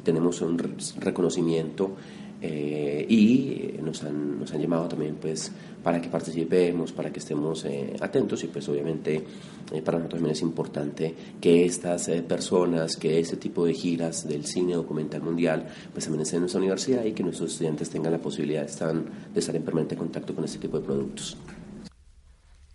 tenemos 0.02 0.40
un 0.40 0.58
reconocimiento 0.98 1.96
eh, 2.40 3.04
y 3.08 3.82
nos 3.82 4.04
han, 4.04 4.38
nos 4.38 4.52
han 4.52 4.60
llamado 4.60 4.88
también 4.88 5.16
pues 5.20 5.50
para 5.82 6.00
que 6.00 6.08
participemos, 6.08 6.92
para 6.92 7.10
que 7.10 7.18
estemos 7.18 7.64
eh, 7.64 7.96
atentos 8.00 8.44
y 8.44 8.48
pues 8.48 8.68
obviamente 8.68 9.24
eh, 9.72 9.82
para 9.82 9.98
nosotros 9.98 10.18
también 10.18 10.32
es 10.32 10.42
importante 10.42 11.14
que 11.40 11.64
estas 11.64 12.08
personas, 12.28 12.96
que 12.96 13.18
este 13.18 13.36
tipo 13.36 13.64
de 13.66 13.74
giras 13.74 14.28
del 14.28 14.44
cine 14.44 14.74
documental 14.74 15.22
mundial 15.22 15.66
pues 15.92 16.04
también 16.04 16.22
estén 16.22 16.36
en 16.36 16.42
nuestra 16.42 16.60
universidad 16.60 17.04
y 17.04 17.12
que 17.12 17.22
nuestros 17.22 17.52
estudiantes 17.52 17.90
tengan 17.90 18.12
la 18.12 18.18
posibilidad 18.18 18.60
de 18.60 18.68
estar, 18.68 18.94
de 18.94 19.40
estar 19.40 19.56
en 19.56 19.62
permanente 19.62 19.96
contacto 19.96 20.34
con 20.34 20.44
este 20.44 20.58
tipo 20.58 20.78
de 20.78 20.84
productos. 20.84 21.36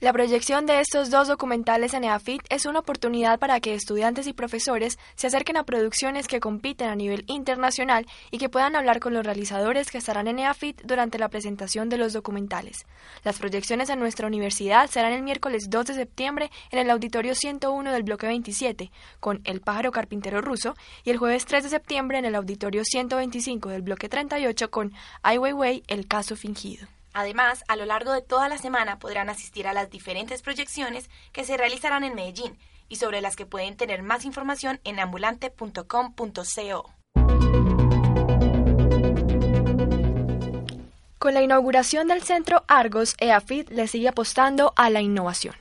La 0.03 0.11
proyección 0.11 0.65
de 0.65 0.81
estos 0.81 1.09
dos 1.09 1.29
documentales 1.29 1.93
en 1.93 2.03
EAFIT 2.03 2.41
es 2.49 2.65
una 2.65 2.79
oportunidad 2.79 3.39
para 3.39 3.61
que 3.61 3.73
estudiantes 3.73 4.27
y 4.27 4.33
profesores 4.33 4.99
se 5.15 5.27
acerquen 5.27 5.55
a 5.55 5.63
producciones 5.63 6.27
que 6.27 6.41
compiten 6.41 6.89
a 6.89 6.95
nivel 6.97 7.23
internacional 7.27 8.05
y 8.29 8.37
que 8.37 8.49
puedan 8.49 8.75
hablar 8.75 8.99
con 8.99 9.13
los 9.13 9.25
realizadores 9.25 9.89
que 9.89 9.99
estarán 9.99 10.27
en 10.27 10.39
EAFIT 10.39 10.81
durante 10.83 11.17
la 11.19 11.29
presentación 11.29 11.87
de 11.87 11.95
los 11.95 12.11
documentales. 12.11 12.85
Las 13.23 13.39
proyecciones 13.39 13.89
en 13.89 13.99
nuestra 13.99 14.27
universidad 14.27 14.89
serán 14.89 15.13
el 15.13 15.23
miércoles 15.23 15.67
2 15.69 15.85
de 15.85 15.93
septiembre 15.93 16.51
en 16.71 16.79
el 16.79 16.89
auditorio 16.89 17.33
101 17.33 17.89
del 17.93 18.03
bloque 18.03 18.27
27 18.27 18.91
con 19.21 19.39
El 19.45 19.61
pájaro 19.61 19.93
carpintero 19.93 20.41
ruso 20.41 20.75
y 21.05 21.11
el 21.11 21.17
jueves 21.17 21.45
3 21.45 21.63
de 21.63 21.69
septiembre 21.69 22.17
en 22.17 22.25
el 22.25 22.35
auditorio 22.35 22.83
125 22.83 23.69
del 23.69 23.83
bloque 23.83 24.09
38 24.09 24.69
con 24.69 24.91
Ai 25.21 25.37
Weiwei, 25.37 25.81
El 25.87 26.07
caso 26.07 26.35
fingido. 26.35 26.89
Además, 27.13 27.63
a 27.67 27.75
lo 27.75 27.85
largo 27.85 28.11
de 28.11 28.21
toda 28.21 28.49
la 28.49 28.57
semana 28.57 28.99
podrán 28.99 29.29
asistir 29.29 29.67
a 29.67 29.73
las 29.73 29.89
diferentes 29.89 30.41
proyecciones 30.41 31.09
que 31.31 31.45
se 31.45 31.57
realizarán 31.57 32.03
en 32.03 32.15
Medellín 32.15 32.57
y 32.89 32.95
sobre 32.97 33.21
las 33.21 33.35
que 33.35 33.45
pueden 33.45 33.77
tener 33.77 34.01
más 34.03 34.25
información 34.25 34.79
en 34.83 34.99
ambulante.com.co. 34.99 36.93
Con 41.19 41.33
la 41.33 41.41
inauguración 41.41 42.07
del 42.09 42.23
centro 42.23 42.65
Argos, 42.67 43.15
EAFIT 43.19 43.69
le 43.69 43.87
sigue 43.87 44.09
apostando 44.09 44.73
a 44.75 44.89
la 44.89 44.99
innovación. 45.01 45.55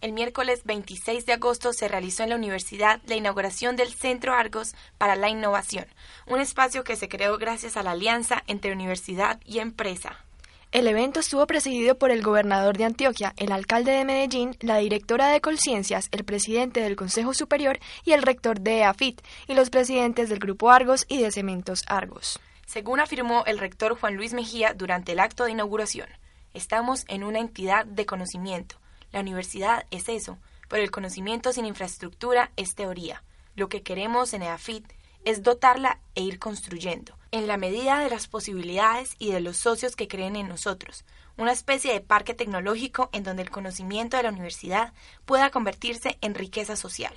El 0.00 0.12
miércoles 0.12 0.62
26 0.64 1.26
de 1.26 1.32
agosto 1.32 1.72
se 1.72 1.88
realizó 1.88 2.22
en 2.22 2.30
la 2.30 2.36
universidad 2.36 3.00
la 3.06 3.16
inauguración 3.16 3.74
del 3.74 3.92
Centro 3.92 4.32
Argos 4.32 4.76
para 4.96 5.16
la 5.16 5.28
Innovación, 5.28 5.86
un 6.26 6.40
espacio 6.40 6.84
que 6.84 6.94
se 6.94 7.08
creó 7.08 7.36
gracias 7.36 7.76
a 7.76 7.82
la 7.82 7.90
alianza 7.90 8.44
entre 8.46 8.72
universidad 8.72 9.40
y 9.44 9.58
empresa. 9.58 10.24
El 10.70 10.86
evento 10.86 11.20
estuvo 11.20 11.46
presidido 11.46 11.96
por 11.96 12.10
el 12.10 12.22
gobernador 12.22 12.76
de 12.76 12.84
Antioquia, 12.84 13.32
el 13.38 13.52
alcalde 13.52 13.92
de 13.92 14.04
Medellín, 14.04 14.54
la 14.60 14.76
directora 14.76 15.28
de 15.28 15.40
Colciencias, 15.40 16.08
el 16.10 16.24
presidente 16.24 16.80
del 16.80 16.94
Consejo 16.94 17.32
Superior 17.32 17.78
y 18.04 18.12
el 18.12 18.20
rector 18.20 18.60
de 18.60 18.80
EAFIT, 18.80 19.22
y 19.46 19.54
los 19.54 19.70
presidentes 19.70 20.28
del 20.28 20.40
Grupo 20.40 20.70
Argos 20.70 21.06
y 21.08 21.22
de 21.22 21.32
Cementos 21.32 21.84
Argos. 21.88 22.38
Según 22.66 23.00
afirmó 23.00 23.44
el 23.46 23.58
rector 23.58 23.98
Juan 23.98 24.16
Luis 24.16 24.34
Mejía 24.34 24.74
durante 24.74 25.12
el 25.12 25.20
acto 25.20 25.44
de 25.44 25.52
inauguración, 25.52 26.08
estamos 26.52 27.06
en 27.08 27.24
una 27.24 27.38
entidad 27.38 27.86
de 27.86 28.04
conocimiento. 28.04 28.76
La 29.10 29.20
universidad 29.20 29.86
es 29.90 30.10
eso, 30.10 30.36
pero 30.68 30.82
el 30.82 30.90
conocimiento 30.90 31.54
sin 31.54 31.64
infraestructura 31.64 32.50
es 32.56 32.74
teoría. 32.74 33.22
Lo 33.54 33.70
que 33.70 33.82
queremos 33.82 34.34
en 34.34 34.42
EAFIT 34.42 34.84
es 35.24 35.42
dotarla 35.42 36.00
e 36.14 36.22
ir 36.22 36.38
construyendo, 36.38 37.16
en 37.30 37.46
la 37.46 37.56
medida 37.56 37.98
de 37.98 38.10
las 38.10 38.28
posibilidades 38.28 39.14
y 39.18 39.32
de 39.32 39.40
los 39.40 39.56
socios 39.56 39.96
que 39.96 40.08
creen 40.08 40.36
en 40.36 40.48
nosotros, 40.48 41.04
una 41.36 41.52
especie 41.52 41.92
de 41.92 42.00
parque 42.00 42.34
tecnológico 42.34 43.10
en 43.12 43.22
donde 43.22 43.42
el 43.42 43.50
conocimiento 43.50 44.16
de 44.16 44.24
la 44.24 44.30
universidad 44.30 44.92
pueda 45.24 45.50
convertirse 45.50 46.18
en 46.20 46.34
riqueza 46.34 46.76
social. 46.76 47.14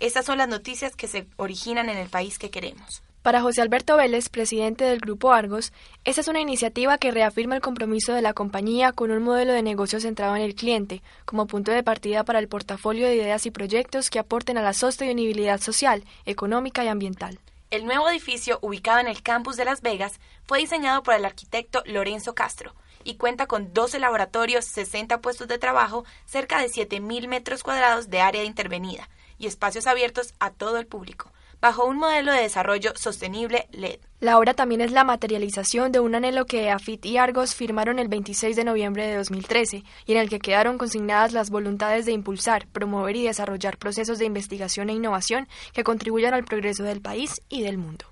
Estas 0.00 0.26
son 0.26 0.38
las 0.38 0.48
noticias 0.48 0.96
que 0.96 1.08
se 1.08 1.26
originan 1.36 1.88
en 1.88 1.96
el 1.96 2.08
país 2.08 2.38
que 2.38 2.50
queremos. 2.50 3.02
Para 3.22 3.40
José 3.40 3.62
Alberto 3.62 3.96
Vélez, 3.96 4.28
presidente 4.28 4.84
del 4.84 4.98
Grupo 4.98 5.30
Argos, 5.30 5.72
esta 6.04 6.20
es 6.20 6.26
una 6.26 6.40
iniciativa 6.40 6.98
que 6.98 7.12
reafirma 7.12 7.54
el 7.54 7.62
compromiso 7.62 8.12
de 8.12 8.20
la 8.20 8.32
compañía 8.32 8.90
con 8.90 9.12
un 9.12 9.22
modelo 9.22 9.52
de 9.52 9.62
negocio 9.62 10.00
centrado 10.00 10.34
en 10.34 10.42
el 10.42 10.56
cliente, 10.56 11.02
como 11.24 11.46
punto 11.46 11.70
de 11.70 11.84
partida 11.84 12.24
para 12.24 12.40
el 12.40 12.48
portafolio 12.48 13.06
de 13.06 13.14
ideas 13.14 13.46
y 13.46 13.52
proyectos 13.52 14.10
que 14.10 14.18
aporten 14.18 14.58
a 14.58 14.62
la 14.62 14.72
sostenibilidad 14.72 15.60
social, 15.60 16.02
económica 16.26 16.82
y 16.84 16.88
ambiental. 16.88 17.38
El 17.70 17.84
nuevo 17.84 18.10
edificio, 18.10 18.58
ubicado 18.60 18.98
en 18.98 19.06
el 19.06 19.22
campus 19.22 19.56
de 19.56 19.66
Las 19.66 19.82
Vegas, 19.82 20.18
fue 20.44 20.58
diseñado 20.58 21.04
por 21.04 21.14
el 21.14 21.24
arquitecto 21.24 21.84
Lorenzo 21.86 22.34
Castro 22.34 22.74
y 23.04 23.14
cuenta 23.14 23.46
con 23.46 23.72
12 23.72 24.00
laboratorios, 24.00 24.64
60 24.64 25.20
puestos 25.20 25.46
de 25.46 25.58
trabajo, 25.58 26.04
cerca 26.26 26.58
de 26.58 26.66
7.000 26.66 27.28
metros 27.28 27.62
cuadrados 27.62 28.10
de 28.10 28.20
área 28.20 28.42
intervenida 28.42 29.08
y 29.38 29.46
espacios 29.46 29.86
abiertos 29.86 30.34
a 30.40 30.50
todo 30.50 30.78
el 30.78 30.88
público 30.88 31.30
bajo 31.62 31.86
un 31.86 31.96
modelo 31.96 32.32
de 32.32 32.42
desarrollo 32.42 32.92
sostenible 32.96 33.68
LED. 33.70 34.00
La 34.20 34.38
obra 34.38 34.52
también 34.52 34.80
es 34.80 34.90
la 34.90 35.04
materialización 35.04 35.92
de 35.92 36.00
un 36.00 36.14
anhelo 36.14 36.44
que 36.44 36.70
AFIT 36.70 37.06
y 37.06 37.16
Argos 37.16 37.54
firmaron 37.54 37.98
el 37.98 38.08
26 38.08 38.56
de 38.56 38.64
noviembre 38.64 39.06
de 39.06 39.16
2013 39.16 39.84
y 40.04 40.12
en 40.12 40.18
el 40.18 40.28
que 40.28 40.40
quedaron 40.40 40.76
consignadas 40.76 41.32
las 41.32 41.50
voluntades 41.50 42.04
de 42.04 42.12
impulsar, 42.12 42.66
promover 42.66 43.16
y 43.16 43.24
desarrollar 43.24 43.78
procesos 43.78 44.18
de 44.18 44.26
investigación 44.26 44.90
e 44.90 44.94
innovación 44.94 45.48
que 45.72 45.84
contribuyan 45.84 46.34
al 46.34 46.44
progreso 46.44 46.82
del 46.82 47.00
país 47.00 47.40
y 47.48 47.62
del 47.62 47.78
mundo. 47.78 48.06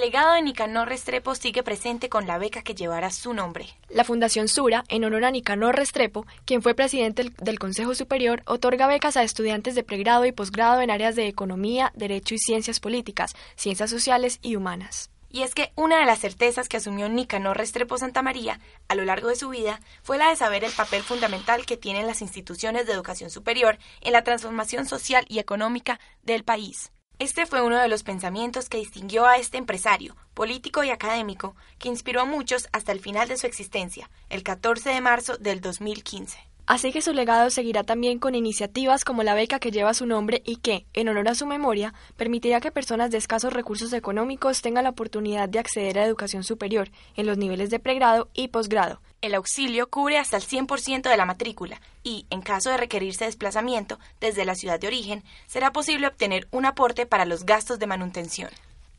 El 0.00 0.06
legado 0.06 0.32
de 0.32 0.40
Nicanor 0.40 0.88
Restrepo 0.88 1.34
sigue 1.34 1.62
presente 1.62 2.08
con 2.08 2.26
la 2.26 2.38
beca 2.38 2.62
que 2.62 2.74
llevará 2.74 3.10
su 3.10 3.34
nombre. 3.34 3.66
La 3.90 4.02
Fundación 4.02 4.48
Sura, 4.48 4.82
en 4.88 5.04
honor 5.04 5.26
a 5.26 5.30
Nicanor 5.30 5.76
Restrepo, 5.76 6.26
quien 6.46 6.62
fue 6.62 6.72
presidente 6.72 7.30
del 7.36 7.58
Consejo 7.58 7.94
Superior, 7.94 8.42
otorga 8.46 8.86
becas 8.86 9.18
a 9.18 9.24
estudiantes 9.24 9.74
de 9.74 9.82
pregrado 9.82 10.24
y 10.24 10.32
posgrado 10.32 10.80
en 10.80 10.90
áreas 10.90 11.16
de 11.16 11.26
economía, 11.26 11.92
derecho 11.94 12.34
y 12.34 12.38
ciencias 12.38 12.80
políticas, 12.80 13.34
ciencias 13.56 13.90
sociales 13.90 14.38
y 14.40 14.56
humanas. 14.56 15.10
Y 15.28 15.42
es 15.42 15.54
que 15.54 15.70
una 15.76 15.98
de 15.98 16.06
las 16.06 16.20
certezas 16.20 16.70
que 16.70 16.78
asumió 16.78 17.10
Nicanor 17.10 17.58
Restrepo 17.58 17.98
Santa 17.98 18.22
María 18.22 18.58
a 18.88 18.94
lo 18.94 19.04
largo 19.04 19.28
de 19.28 19.36
su 19.36 19.50
vida 19.50 19.80
fue 20.02 20.16
la 20.16 20.30
de 20.30 20.36
saber 20.36 20.64
el 20.64 20.72
papel 20.72 21.02
fundamental 21.02 21.66
que 21.66 21.76
tienen 21.76 22.06
las 22.06 22.22
instituciones 22.22 22.86
de 22.86 22.94
educación 22.94 23.28
superior 23.28 23.76
en 24.00 24.14
la 24.14 24.24
transformación 24.24 24.86
social 24.86 25.26
y 25.28 25.40
económica 25.40 26.00
del 26.22 26.42
país. 26.42 26.90
Este 27.20 27.44
fue 27.44 27.60
uno 27.60 27.78
de 27.78 27.88
los 27.88 28.02
pensamientos 28.02 28.70
que 28.70 28.78
distinguió 28.78 29.26
a 29.26 29.36
este 29.36 29.58
empresario, 29.58 30.16
político 30.32 30.84
y 30.84 30.88
académico, 30.88 31.54
que 31.78 31.90
inspiró 31.90 32.22
a 32.22 32.24
muchos 32.24 32.70
hasta 32.72 32.92
el 32.92 33.00
final 33.00 33.28
de 33.28 33.36
su 33.36 33.46
existencia, 33.46 34.08
el 34.30 34.42
14 34.42 34.88
de 34.88 35.02
marzo 35.02 35.36
del 35.36 35.60
2015. 35.60 36.49
Así 36.66 36.92
que 36.92 37.02
su 37.02 37.12
legado 37.12 37.50
seguirá 37.50 37.82
también 37.82 38.18
con 38.18 38.34
iniciativas 38.34 39.04
como 39.04 39.22
la 39.22 39.34
beca 39.34 39.58
que 39.58 39.70
lleva 39.70 39.94
su 39.94 40.06
nombre 40.06 40.42
y 40.44 40.56
que, 40.56 40.86
en 40.94 41.08
honor 41.08 41.28
a 41.28 41.34
su 41.34 41.46
memoria, 41.46 41.94
permitirá 42.16 42.60
que 42.60 42.70
personas 42.70 43.10
de 43.10 43.18
escasos 43.18 43.52
recursos 43.52 43.92
económicos 43.92 44.62
tengan 44.62 44.84
la 44.84 44.90
oportunidad 44.90 45.48
de 45.48 45.58
acceder 45.58 45.98
a 45.98 46.04
educación 46.04 46.44
superior 46.44 46.90
en 47.16 47.26
los 47.26 47.38
niveles 47.38 47.70
de 47.70 47.78
pregrado 47.78 48.28
y 48.34 48.48
posgrado. 48.48 49.00
El 49.20 49.34
auxilio 49.34 49.90
cubre 49.90 50.18
hasta 50.18 50.36
el 50.36 50.42
100% 50.42 51.10
de 51.10 51.16
la 51.16 51.26
matrícula 51.26 51.80
y, 52.02 52.26
en 52.30 52.40
caso 52.40 52.70
de 52.70 52.78
requerirse 52.78 53.26
desplazamiento 53.26 53.98
desde 54.20 54.44
la 54.44 54.54
ciudad 54.54 54.80
de 54.80 54.86
origen, 54.86 55.24
será 55.46 55.72
posible 55.72 56.06
obtener 56.06 56.48
un 56.52 56.64
aporte 56.64 57.04
para 57.04 57.26
los 57.26 57.44
gastos 57.44 57.78
de 57.78 57.86
manutención. 57.86 58.50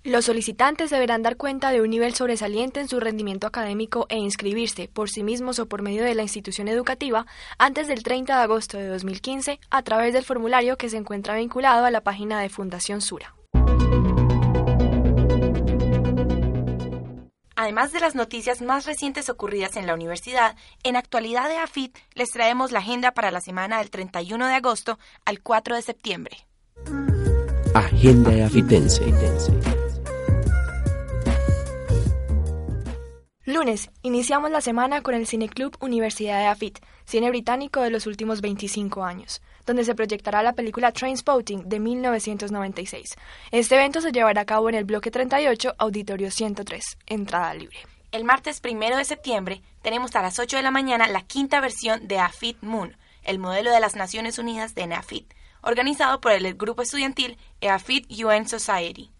Los 0.04 0.26
solicitantes 0.26 0.90
deberán 0.90 1.22
dar 1.22 1.38
cuenta 1.38 1.70
de 1.70 1.80
un 1.80 1.92
nivel 1.92 2.16
sobresaliente 2.16 2.80
en 2.80 2.88
su 2.88 3.00
rendimiento 3.00 3.46
académico 3.46 4.08
e 4.10 4.18
inscribirse 4.18 4.88
por 4.88 5.12
sí 5.12 5.22
mismos 5.22 5.60
o 5.60 5.68
por 5.68 5.84
medio 5.84 6.04
de 6.04 6.16
la 6.16 6.24
institución 6.24 6.68
educativa 6.68 7.28
antes 7.60 7.88
del 7.88 8.02
30 8.02 8.36
de 8.36 8.42
agosto 8.42 8.80
de 8.80 8.88
2015 8.88 9.60
a 9.70 9.84
través 9.84 10.14
del 10.14 10.26
formulario 10.26 10.76
que 10.76 10.90
se 10.90 10.98
encuentra 10.98 11.36
vinculado 11.36 11.86
a 11.86 11.92
la 11.92 12.02
página 12.02 12.42
de 12.42 12.50
Fundación 12.50 13.02
Sura. 13.02 13.36
Además 17.56 17.92
de 17.92 18.00
las 18.00 18.16
noticias 18.16 18.64
más 18.64 18.88
recientes 18.88 19.30
ocurridas 19.30 19.78
en 19.78 19.86
la 19.86 19.94
universidad, 19.94 20.56
en 20.82 20.96
actualidad 20.96 21.48
de 21.48 21.58
AFIT 21.58 21.96
les 22.16 22.32
traemos 22.32 22.72
la 22.72 22.80
agenda 22.80 23.12
para 23.12 23.30
la 23.30 23.40
semana 23.40 23.78
del 23.78 23.92
31 23.92 24.48
de 24.48 24.56
agosto 24.56 24.98
al 25.26 25.44
4 25.44 25.76
de 25.76 25.82
septiembre. 25.84 26.38
Agenda 27.76 28.48
Afitense. 28.48 29.04
Lunes, 33.52 33.90
iniciamos 34.02 34.50
la 34.50 34.62
semana 34.62 35.02
con 35.02 35.14
el 35.14 35.28
Cineclub 35.28 35.76
Universidad 35.82 36.40
de 36.40 36.46
Afit, 36.46 36.80
cine 37.04 37.30
británico 37.30 37.82
de 37.82 37.90
los 37.90 38.08
últimos 38.08 38.40
25 38.40 39.04
años, 39.04 39.42
donde 39.66 39.84
se 39.84 39.94
proyectará 39.94 40.42
la 40.42 40.54
película 40.54 40.94
Trainspotting 40.94 41.68
de 41.68 41.82
1996. 41.82 43.18
Este 43.52 43.76
evento 43.76 44.00
se 44.00 44.14
llevará 44.14 44.44
a 44.44 44.46
cabo 44.46 44.70
en 44.70 44.76
el 44.76 44.86
bloque 44.86 45.12
38, 45.12 45.76
auditorio 45.78 46.32
103, 46.32 46.98
entrada 47.08 47.54
libre. 47.54 47.76
El 48.14 48.24
martes 48.24 48.62
1 48.64 48.96
de 48.96 49.04
septiembre 49.04 49.62
tenemos 49.82 50.16
a 50.16 50.22
las 50.22 50.40
8 50.40 50.56
de 50.56 50.64
la 50.64 50.72
mañana 50.72 51.08
la 51.08 51.24
quinta 51.24 51.60
versión 51.60 52.08
de 52.08 52.20
AFIT 52.20 52.62
Moon, 52.62 52.96
el 53.24 53.38
modelo 53.38 53.72
de 53.72 53.82
las 53.82 53.98
Naciones 53.98 54.40
Unidas 54.40 54.76
de 54.76 54.88
NAFIT, 54.88 55.26
organizado 55.62 56.22
por 56.22 56.32
el 56.32 56.54
grupo 56.54 56.84
estudiantil 56.84 57.38
EAFIT 57.60 58.10
UN 58.24 58.48
Society 58.48 59.12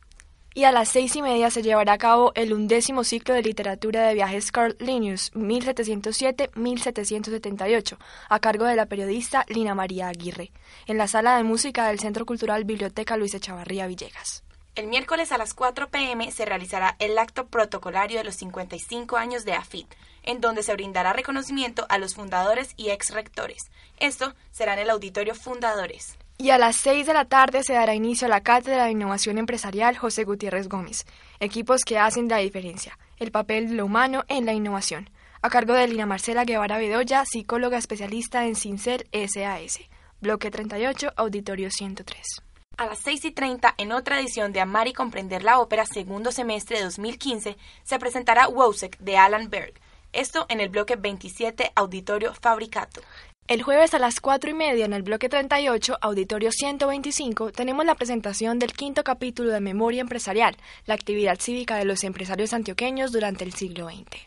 y 0.54 0.66
a 0.66 0.72
las 0.72 0.90
seis 0.90 1.16
y 1.16 1.22
media 1.22 1.50
se 1.50 1.62
llevará 1.62 1.94
a 1.94 1.98
cabo 1.98 2.34
el 2.36 2.52
undécimo 2.54 3.04
ciclo 3.04 3.34
de 3.34 3.42
literatura 3.42 4.08
de 4.08 4.14
viajes 4.14 4.52
Carl 4.52 4.76
Linnaeus 4.80 5.34
1707-1778, 5.34 7.98
a 8.30 8.40
cargo 8.40 8.66
de 8.66 8.76
la 8.76 8.86
periodista 8.86 9.46
Lina 9.48 9.74
María 9.76 10.10
Aguirre, 10.10 10.52
en 10.88 10.98
la 10.98 11.08
sala 11.08 11.38
de 11.38 11.44
música 11.44 11.88
del 11.88 12.00
Centro 12.00 12.26
Cultural 12.26 12.66
Biblioteca 12.66 13.16
Luis 13.18 13.34
Echavarría 13.34 13.88
Villegas. 13.88 14.44
El 14.76 14.88
miércoles 14.88 15.34
a 15.34 15.38
las 15.38 15.54
4 15.54 15.90
pm 15.90 16.32
se 16.32 16.46
realizará 16.46 16.96
el 17.00 17.18
acto 17.18 17.48
protocolario 17.48 18.20
de 18.20 18.24
los 18.24 18.36
55 18.36 19.18
años 19.18 19.44
de 19.44 19.52
AFIT, 19.54 19.94
en 20.24 20.40
donde 20.40 20.64
se 20.64 20.74
brindará 20.74 21.12
reconocimiento 21.12 21.86
a 21.90 21.98
los 21.98 22.16
fundadores 22.16 22.74
y 22.78 22.90
ex 22.90 23.12
rectores. 23.12 23.70
Esto 24.00 24.34
será 24.52 24.74
en 24.74 24.80
el 24.80 24.90
auditorio 24.90 25.36
Fundadores. 25.36 26.18
Y 26.42 26.50
a 26.50 26.58
las 26.58 26.76
6 26.78 27.06
de 27.06 27.14
la 27.14 27.26
tarde 27.26 27.62
se 27.64 27.74
dará 27.74 27.94
inicio 27.94 28.26
a 28.26 28.30
la 28.30 28.42
Cátedra 28.42 28.86
de 28.86 28.92
Innovación 28.92 29.38
Empresarial 29.38 29.96
José 29.96 30.24
Gutiérrez 30.24 30.70
Gómez, 30.70 31.06
equipos 31.40 31.86
que 31.86 32.00
hacen 32.00 32.30
la 32.30 32.38
diferencia, 32.38 32.98
el 33.18 33.30
papel 33.30 33.70
de 33.70 33.76
lo 33.76 33.86
humano 33.86 34.24
en 34.28 34.48
la 34.48 34.54
innovación, 34.54 35.12
a 35.44 35.52
cargo 35.52 35.76
de 35.76 35.88
Lina 35.88 36.08
Marcela 36.08 36.44
Guevara 36.44 36.80
Bedoya, 36.80 37.26
psicóloga 37.26 37.78
especialista 37.78 38.48
en 38.48 38.56
Cincel 38.56 39.08
SAS, 39.12 39.82
bloque 40.20 40.50
38, 40.50 41.14
auditorio 41.16 41.70
103. 41.70 42.42
A 42.78 42.88
las 42.88 42.98
6 42.98 43.26
y 43.26 43.32
30, 43.34 43.76
en 43.78 43.92
otra 43.92 44.20
edición 44.20 44.52
de 44.52 44.62
Amar 44.62 44.88
y 44.88 44.94
Comprender 44.94 45.44
la 45.44 45.60
Ópera, 45.60 45.86
segundo 45.86 46.32
semestre 46.32 46.78
de 46.78 46.86
2015, 46.86 47.56
se 47.84 48.00
presentará 48.00 48.48
Wozzeck 48.48 48.98
de 48.98 49.16
Alan 49.16 49.52
Berg, 49.52 49.76
esto 50.12 50.48
en 50.50 50.60
el 50.60 50.70
bloque 50.70 50.96
27, 50.96 51.72
auditorio 51.76 52.34
Fabricato. 52.34 53.02
El 53.52 53.64
jueves 53.64 53.94
a 53.94 54.00
las 54.00 54.22
cuatro 54.22 54.50
y 54.50 54.54
media 54.54 54.86
en 54.86 54.94
el 54.94 55.04
bloque 55.04 55.28
38, 55.28 55.98
auditorio 56.00 56.54
125, 56.54 57.52
tenemos 57.52 57.86
la 57.86 57.96
presentación 57.96 58.60
del 58.60 58.72
quinto 58.72 59.04
capítulo 59.04 59.52
de 59.52 59.60
Memoria 59.60 60.00
Empresarial, 60.00 60.56
la 60.86 60.94
actividad 60.94 61.38
cívica 61.38 61.76
de 61.76 61.84
los 61.84 62.06
empresarios 62.06 62.54
antioqueños 62.54 63.12
durante 63.12 63.44
el 63.44 63.52
siglo 63.52 63.90
XX. 63.90 64.22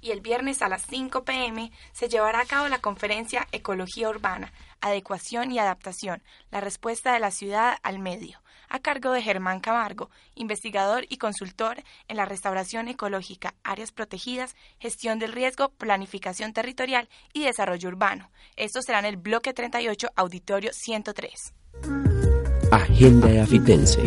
Y 0.00 0.12
el 0.12 0.20
viernes 0.20 0.62
a 0.62 0.68
las 0.68 0.82
5 0.82 1.24
pm 1.24 1.72
se 1.90 2.08
llevará 2.08 2.38
a 2.38 2.46
cabo 2.46 2.68
la 2.68 2.78
conferencia 2.78 3.48
Ecología 3.50 4.10
Urbana, 4.10 4.52
Adecuación 4.80 5.50
y 5.50 5.58
Adaptación, 5.58 6.22
la 6.52 6.60
respuesta 6.60 7.12
de 7.12 7.18
la 7.18 7.32
ciudad 7.32 7.78
al 7.82 7.98
medio, 7.98 8.38
a 8.68 8.80
cargo 8.80 9.12
de 9.12 9.22
Germán 9.22 9.60
Camargo, 9.60 10.10
investigador 10.34 11.06
y 11.08 11.18
consultor 11.18 11.82
en 12.08 12.16
la 12.16 12.24
restauración 12.24 12.88
ecológica, 12.88 13.54
áreas 13.64 13.92
protegidas, 13.92 14.56
gestión 14.78 15.18
del 15.18 15.32
riesgo, 15.32 15.70
planificación 15.70 16.52
territorial 16.52 17.08
y 17.32 17.44
desarrollo 17.44 17.88
urbano. 17.88 18.30
Esto 18.56 18.82
será 18.82 18.98
en 19.00 19.06
el 19.06 19.16
bloque 19.16 19.52
38, 19.52 20.10
auditorio 20.16 20.72
103. 20.72 21.54
Agenda 22.70 23.42
Afitense. 23.42 24.02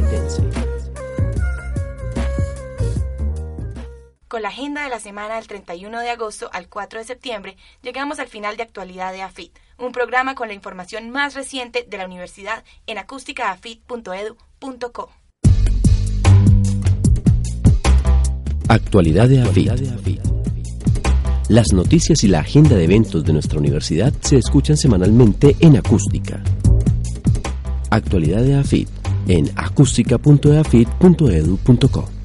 Con 4.32 4.43
la 4.43 4.47
agenda 4.47 4.84
de 4.84 4.89
la 4.89 5.02
semana 5.02 5.36
del 5.36 5.47
31 5.47 6.00
de 6.00 6.10
agosto 6.10 6.50
al 6.54 6.69
4 6.69 7.00
de 7.00 7.06
septiembre, 7.06 7.58
llegamos 7.82 8.17
al 8.19 8.30
final 8.30 8.56
de 8.56 8.63
actualidad 8.63 9.12
de 9.12 9.21
AFIT, 9.21 9.58
un 9.78 9.91
programa 9.91 10.36
con 10.36 10.47
la 10.47 10.54
información 10.54 11.10
más 11.10 11.34
reciente 11.34 11.84
de 11.86 11.97
la 11.97 12.06
universidad 12.06 12.63
en 12.88 12.97
acústicaafit.edu.co. 14.62 15.10
Actualidad 18.67 19.28
de 19.28 19.41
AFIT. 19.41 20.21
Las 21.50 21.74
noticias 21.74 22.24
y 22.24 22.28
la 22.28 22.39
agenda 22.39 22.76
de 22.76 22.86
eventos 22.86 23.24
de 23.26 23.34
nuestra 23.34 23.60
universidad 23.60 24.13
se 24.21 24.38
escuchan 24.38 24.78
semanalmente 24.78 25.56
en 25.60 25.78
acústica. 25.78 26.43
Actualidad 27.89 28.43
de 28.43 28.56
AFIT 28.56 28.88
en 29.28 29.50
acústica.eafit.edu.co. 29.56 32.20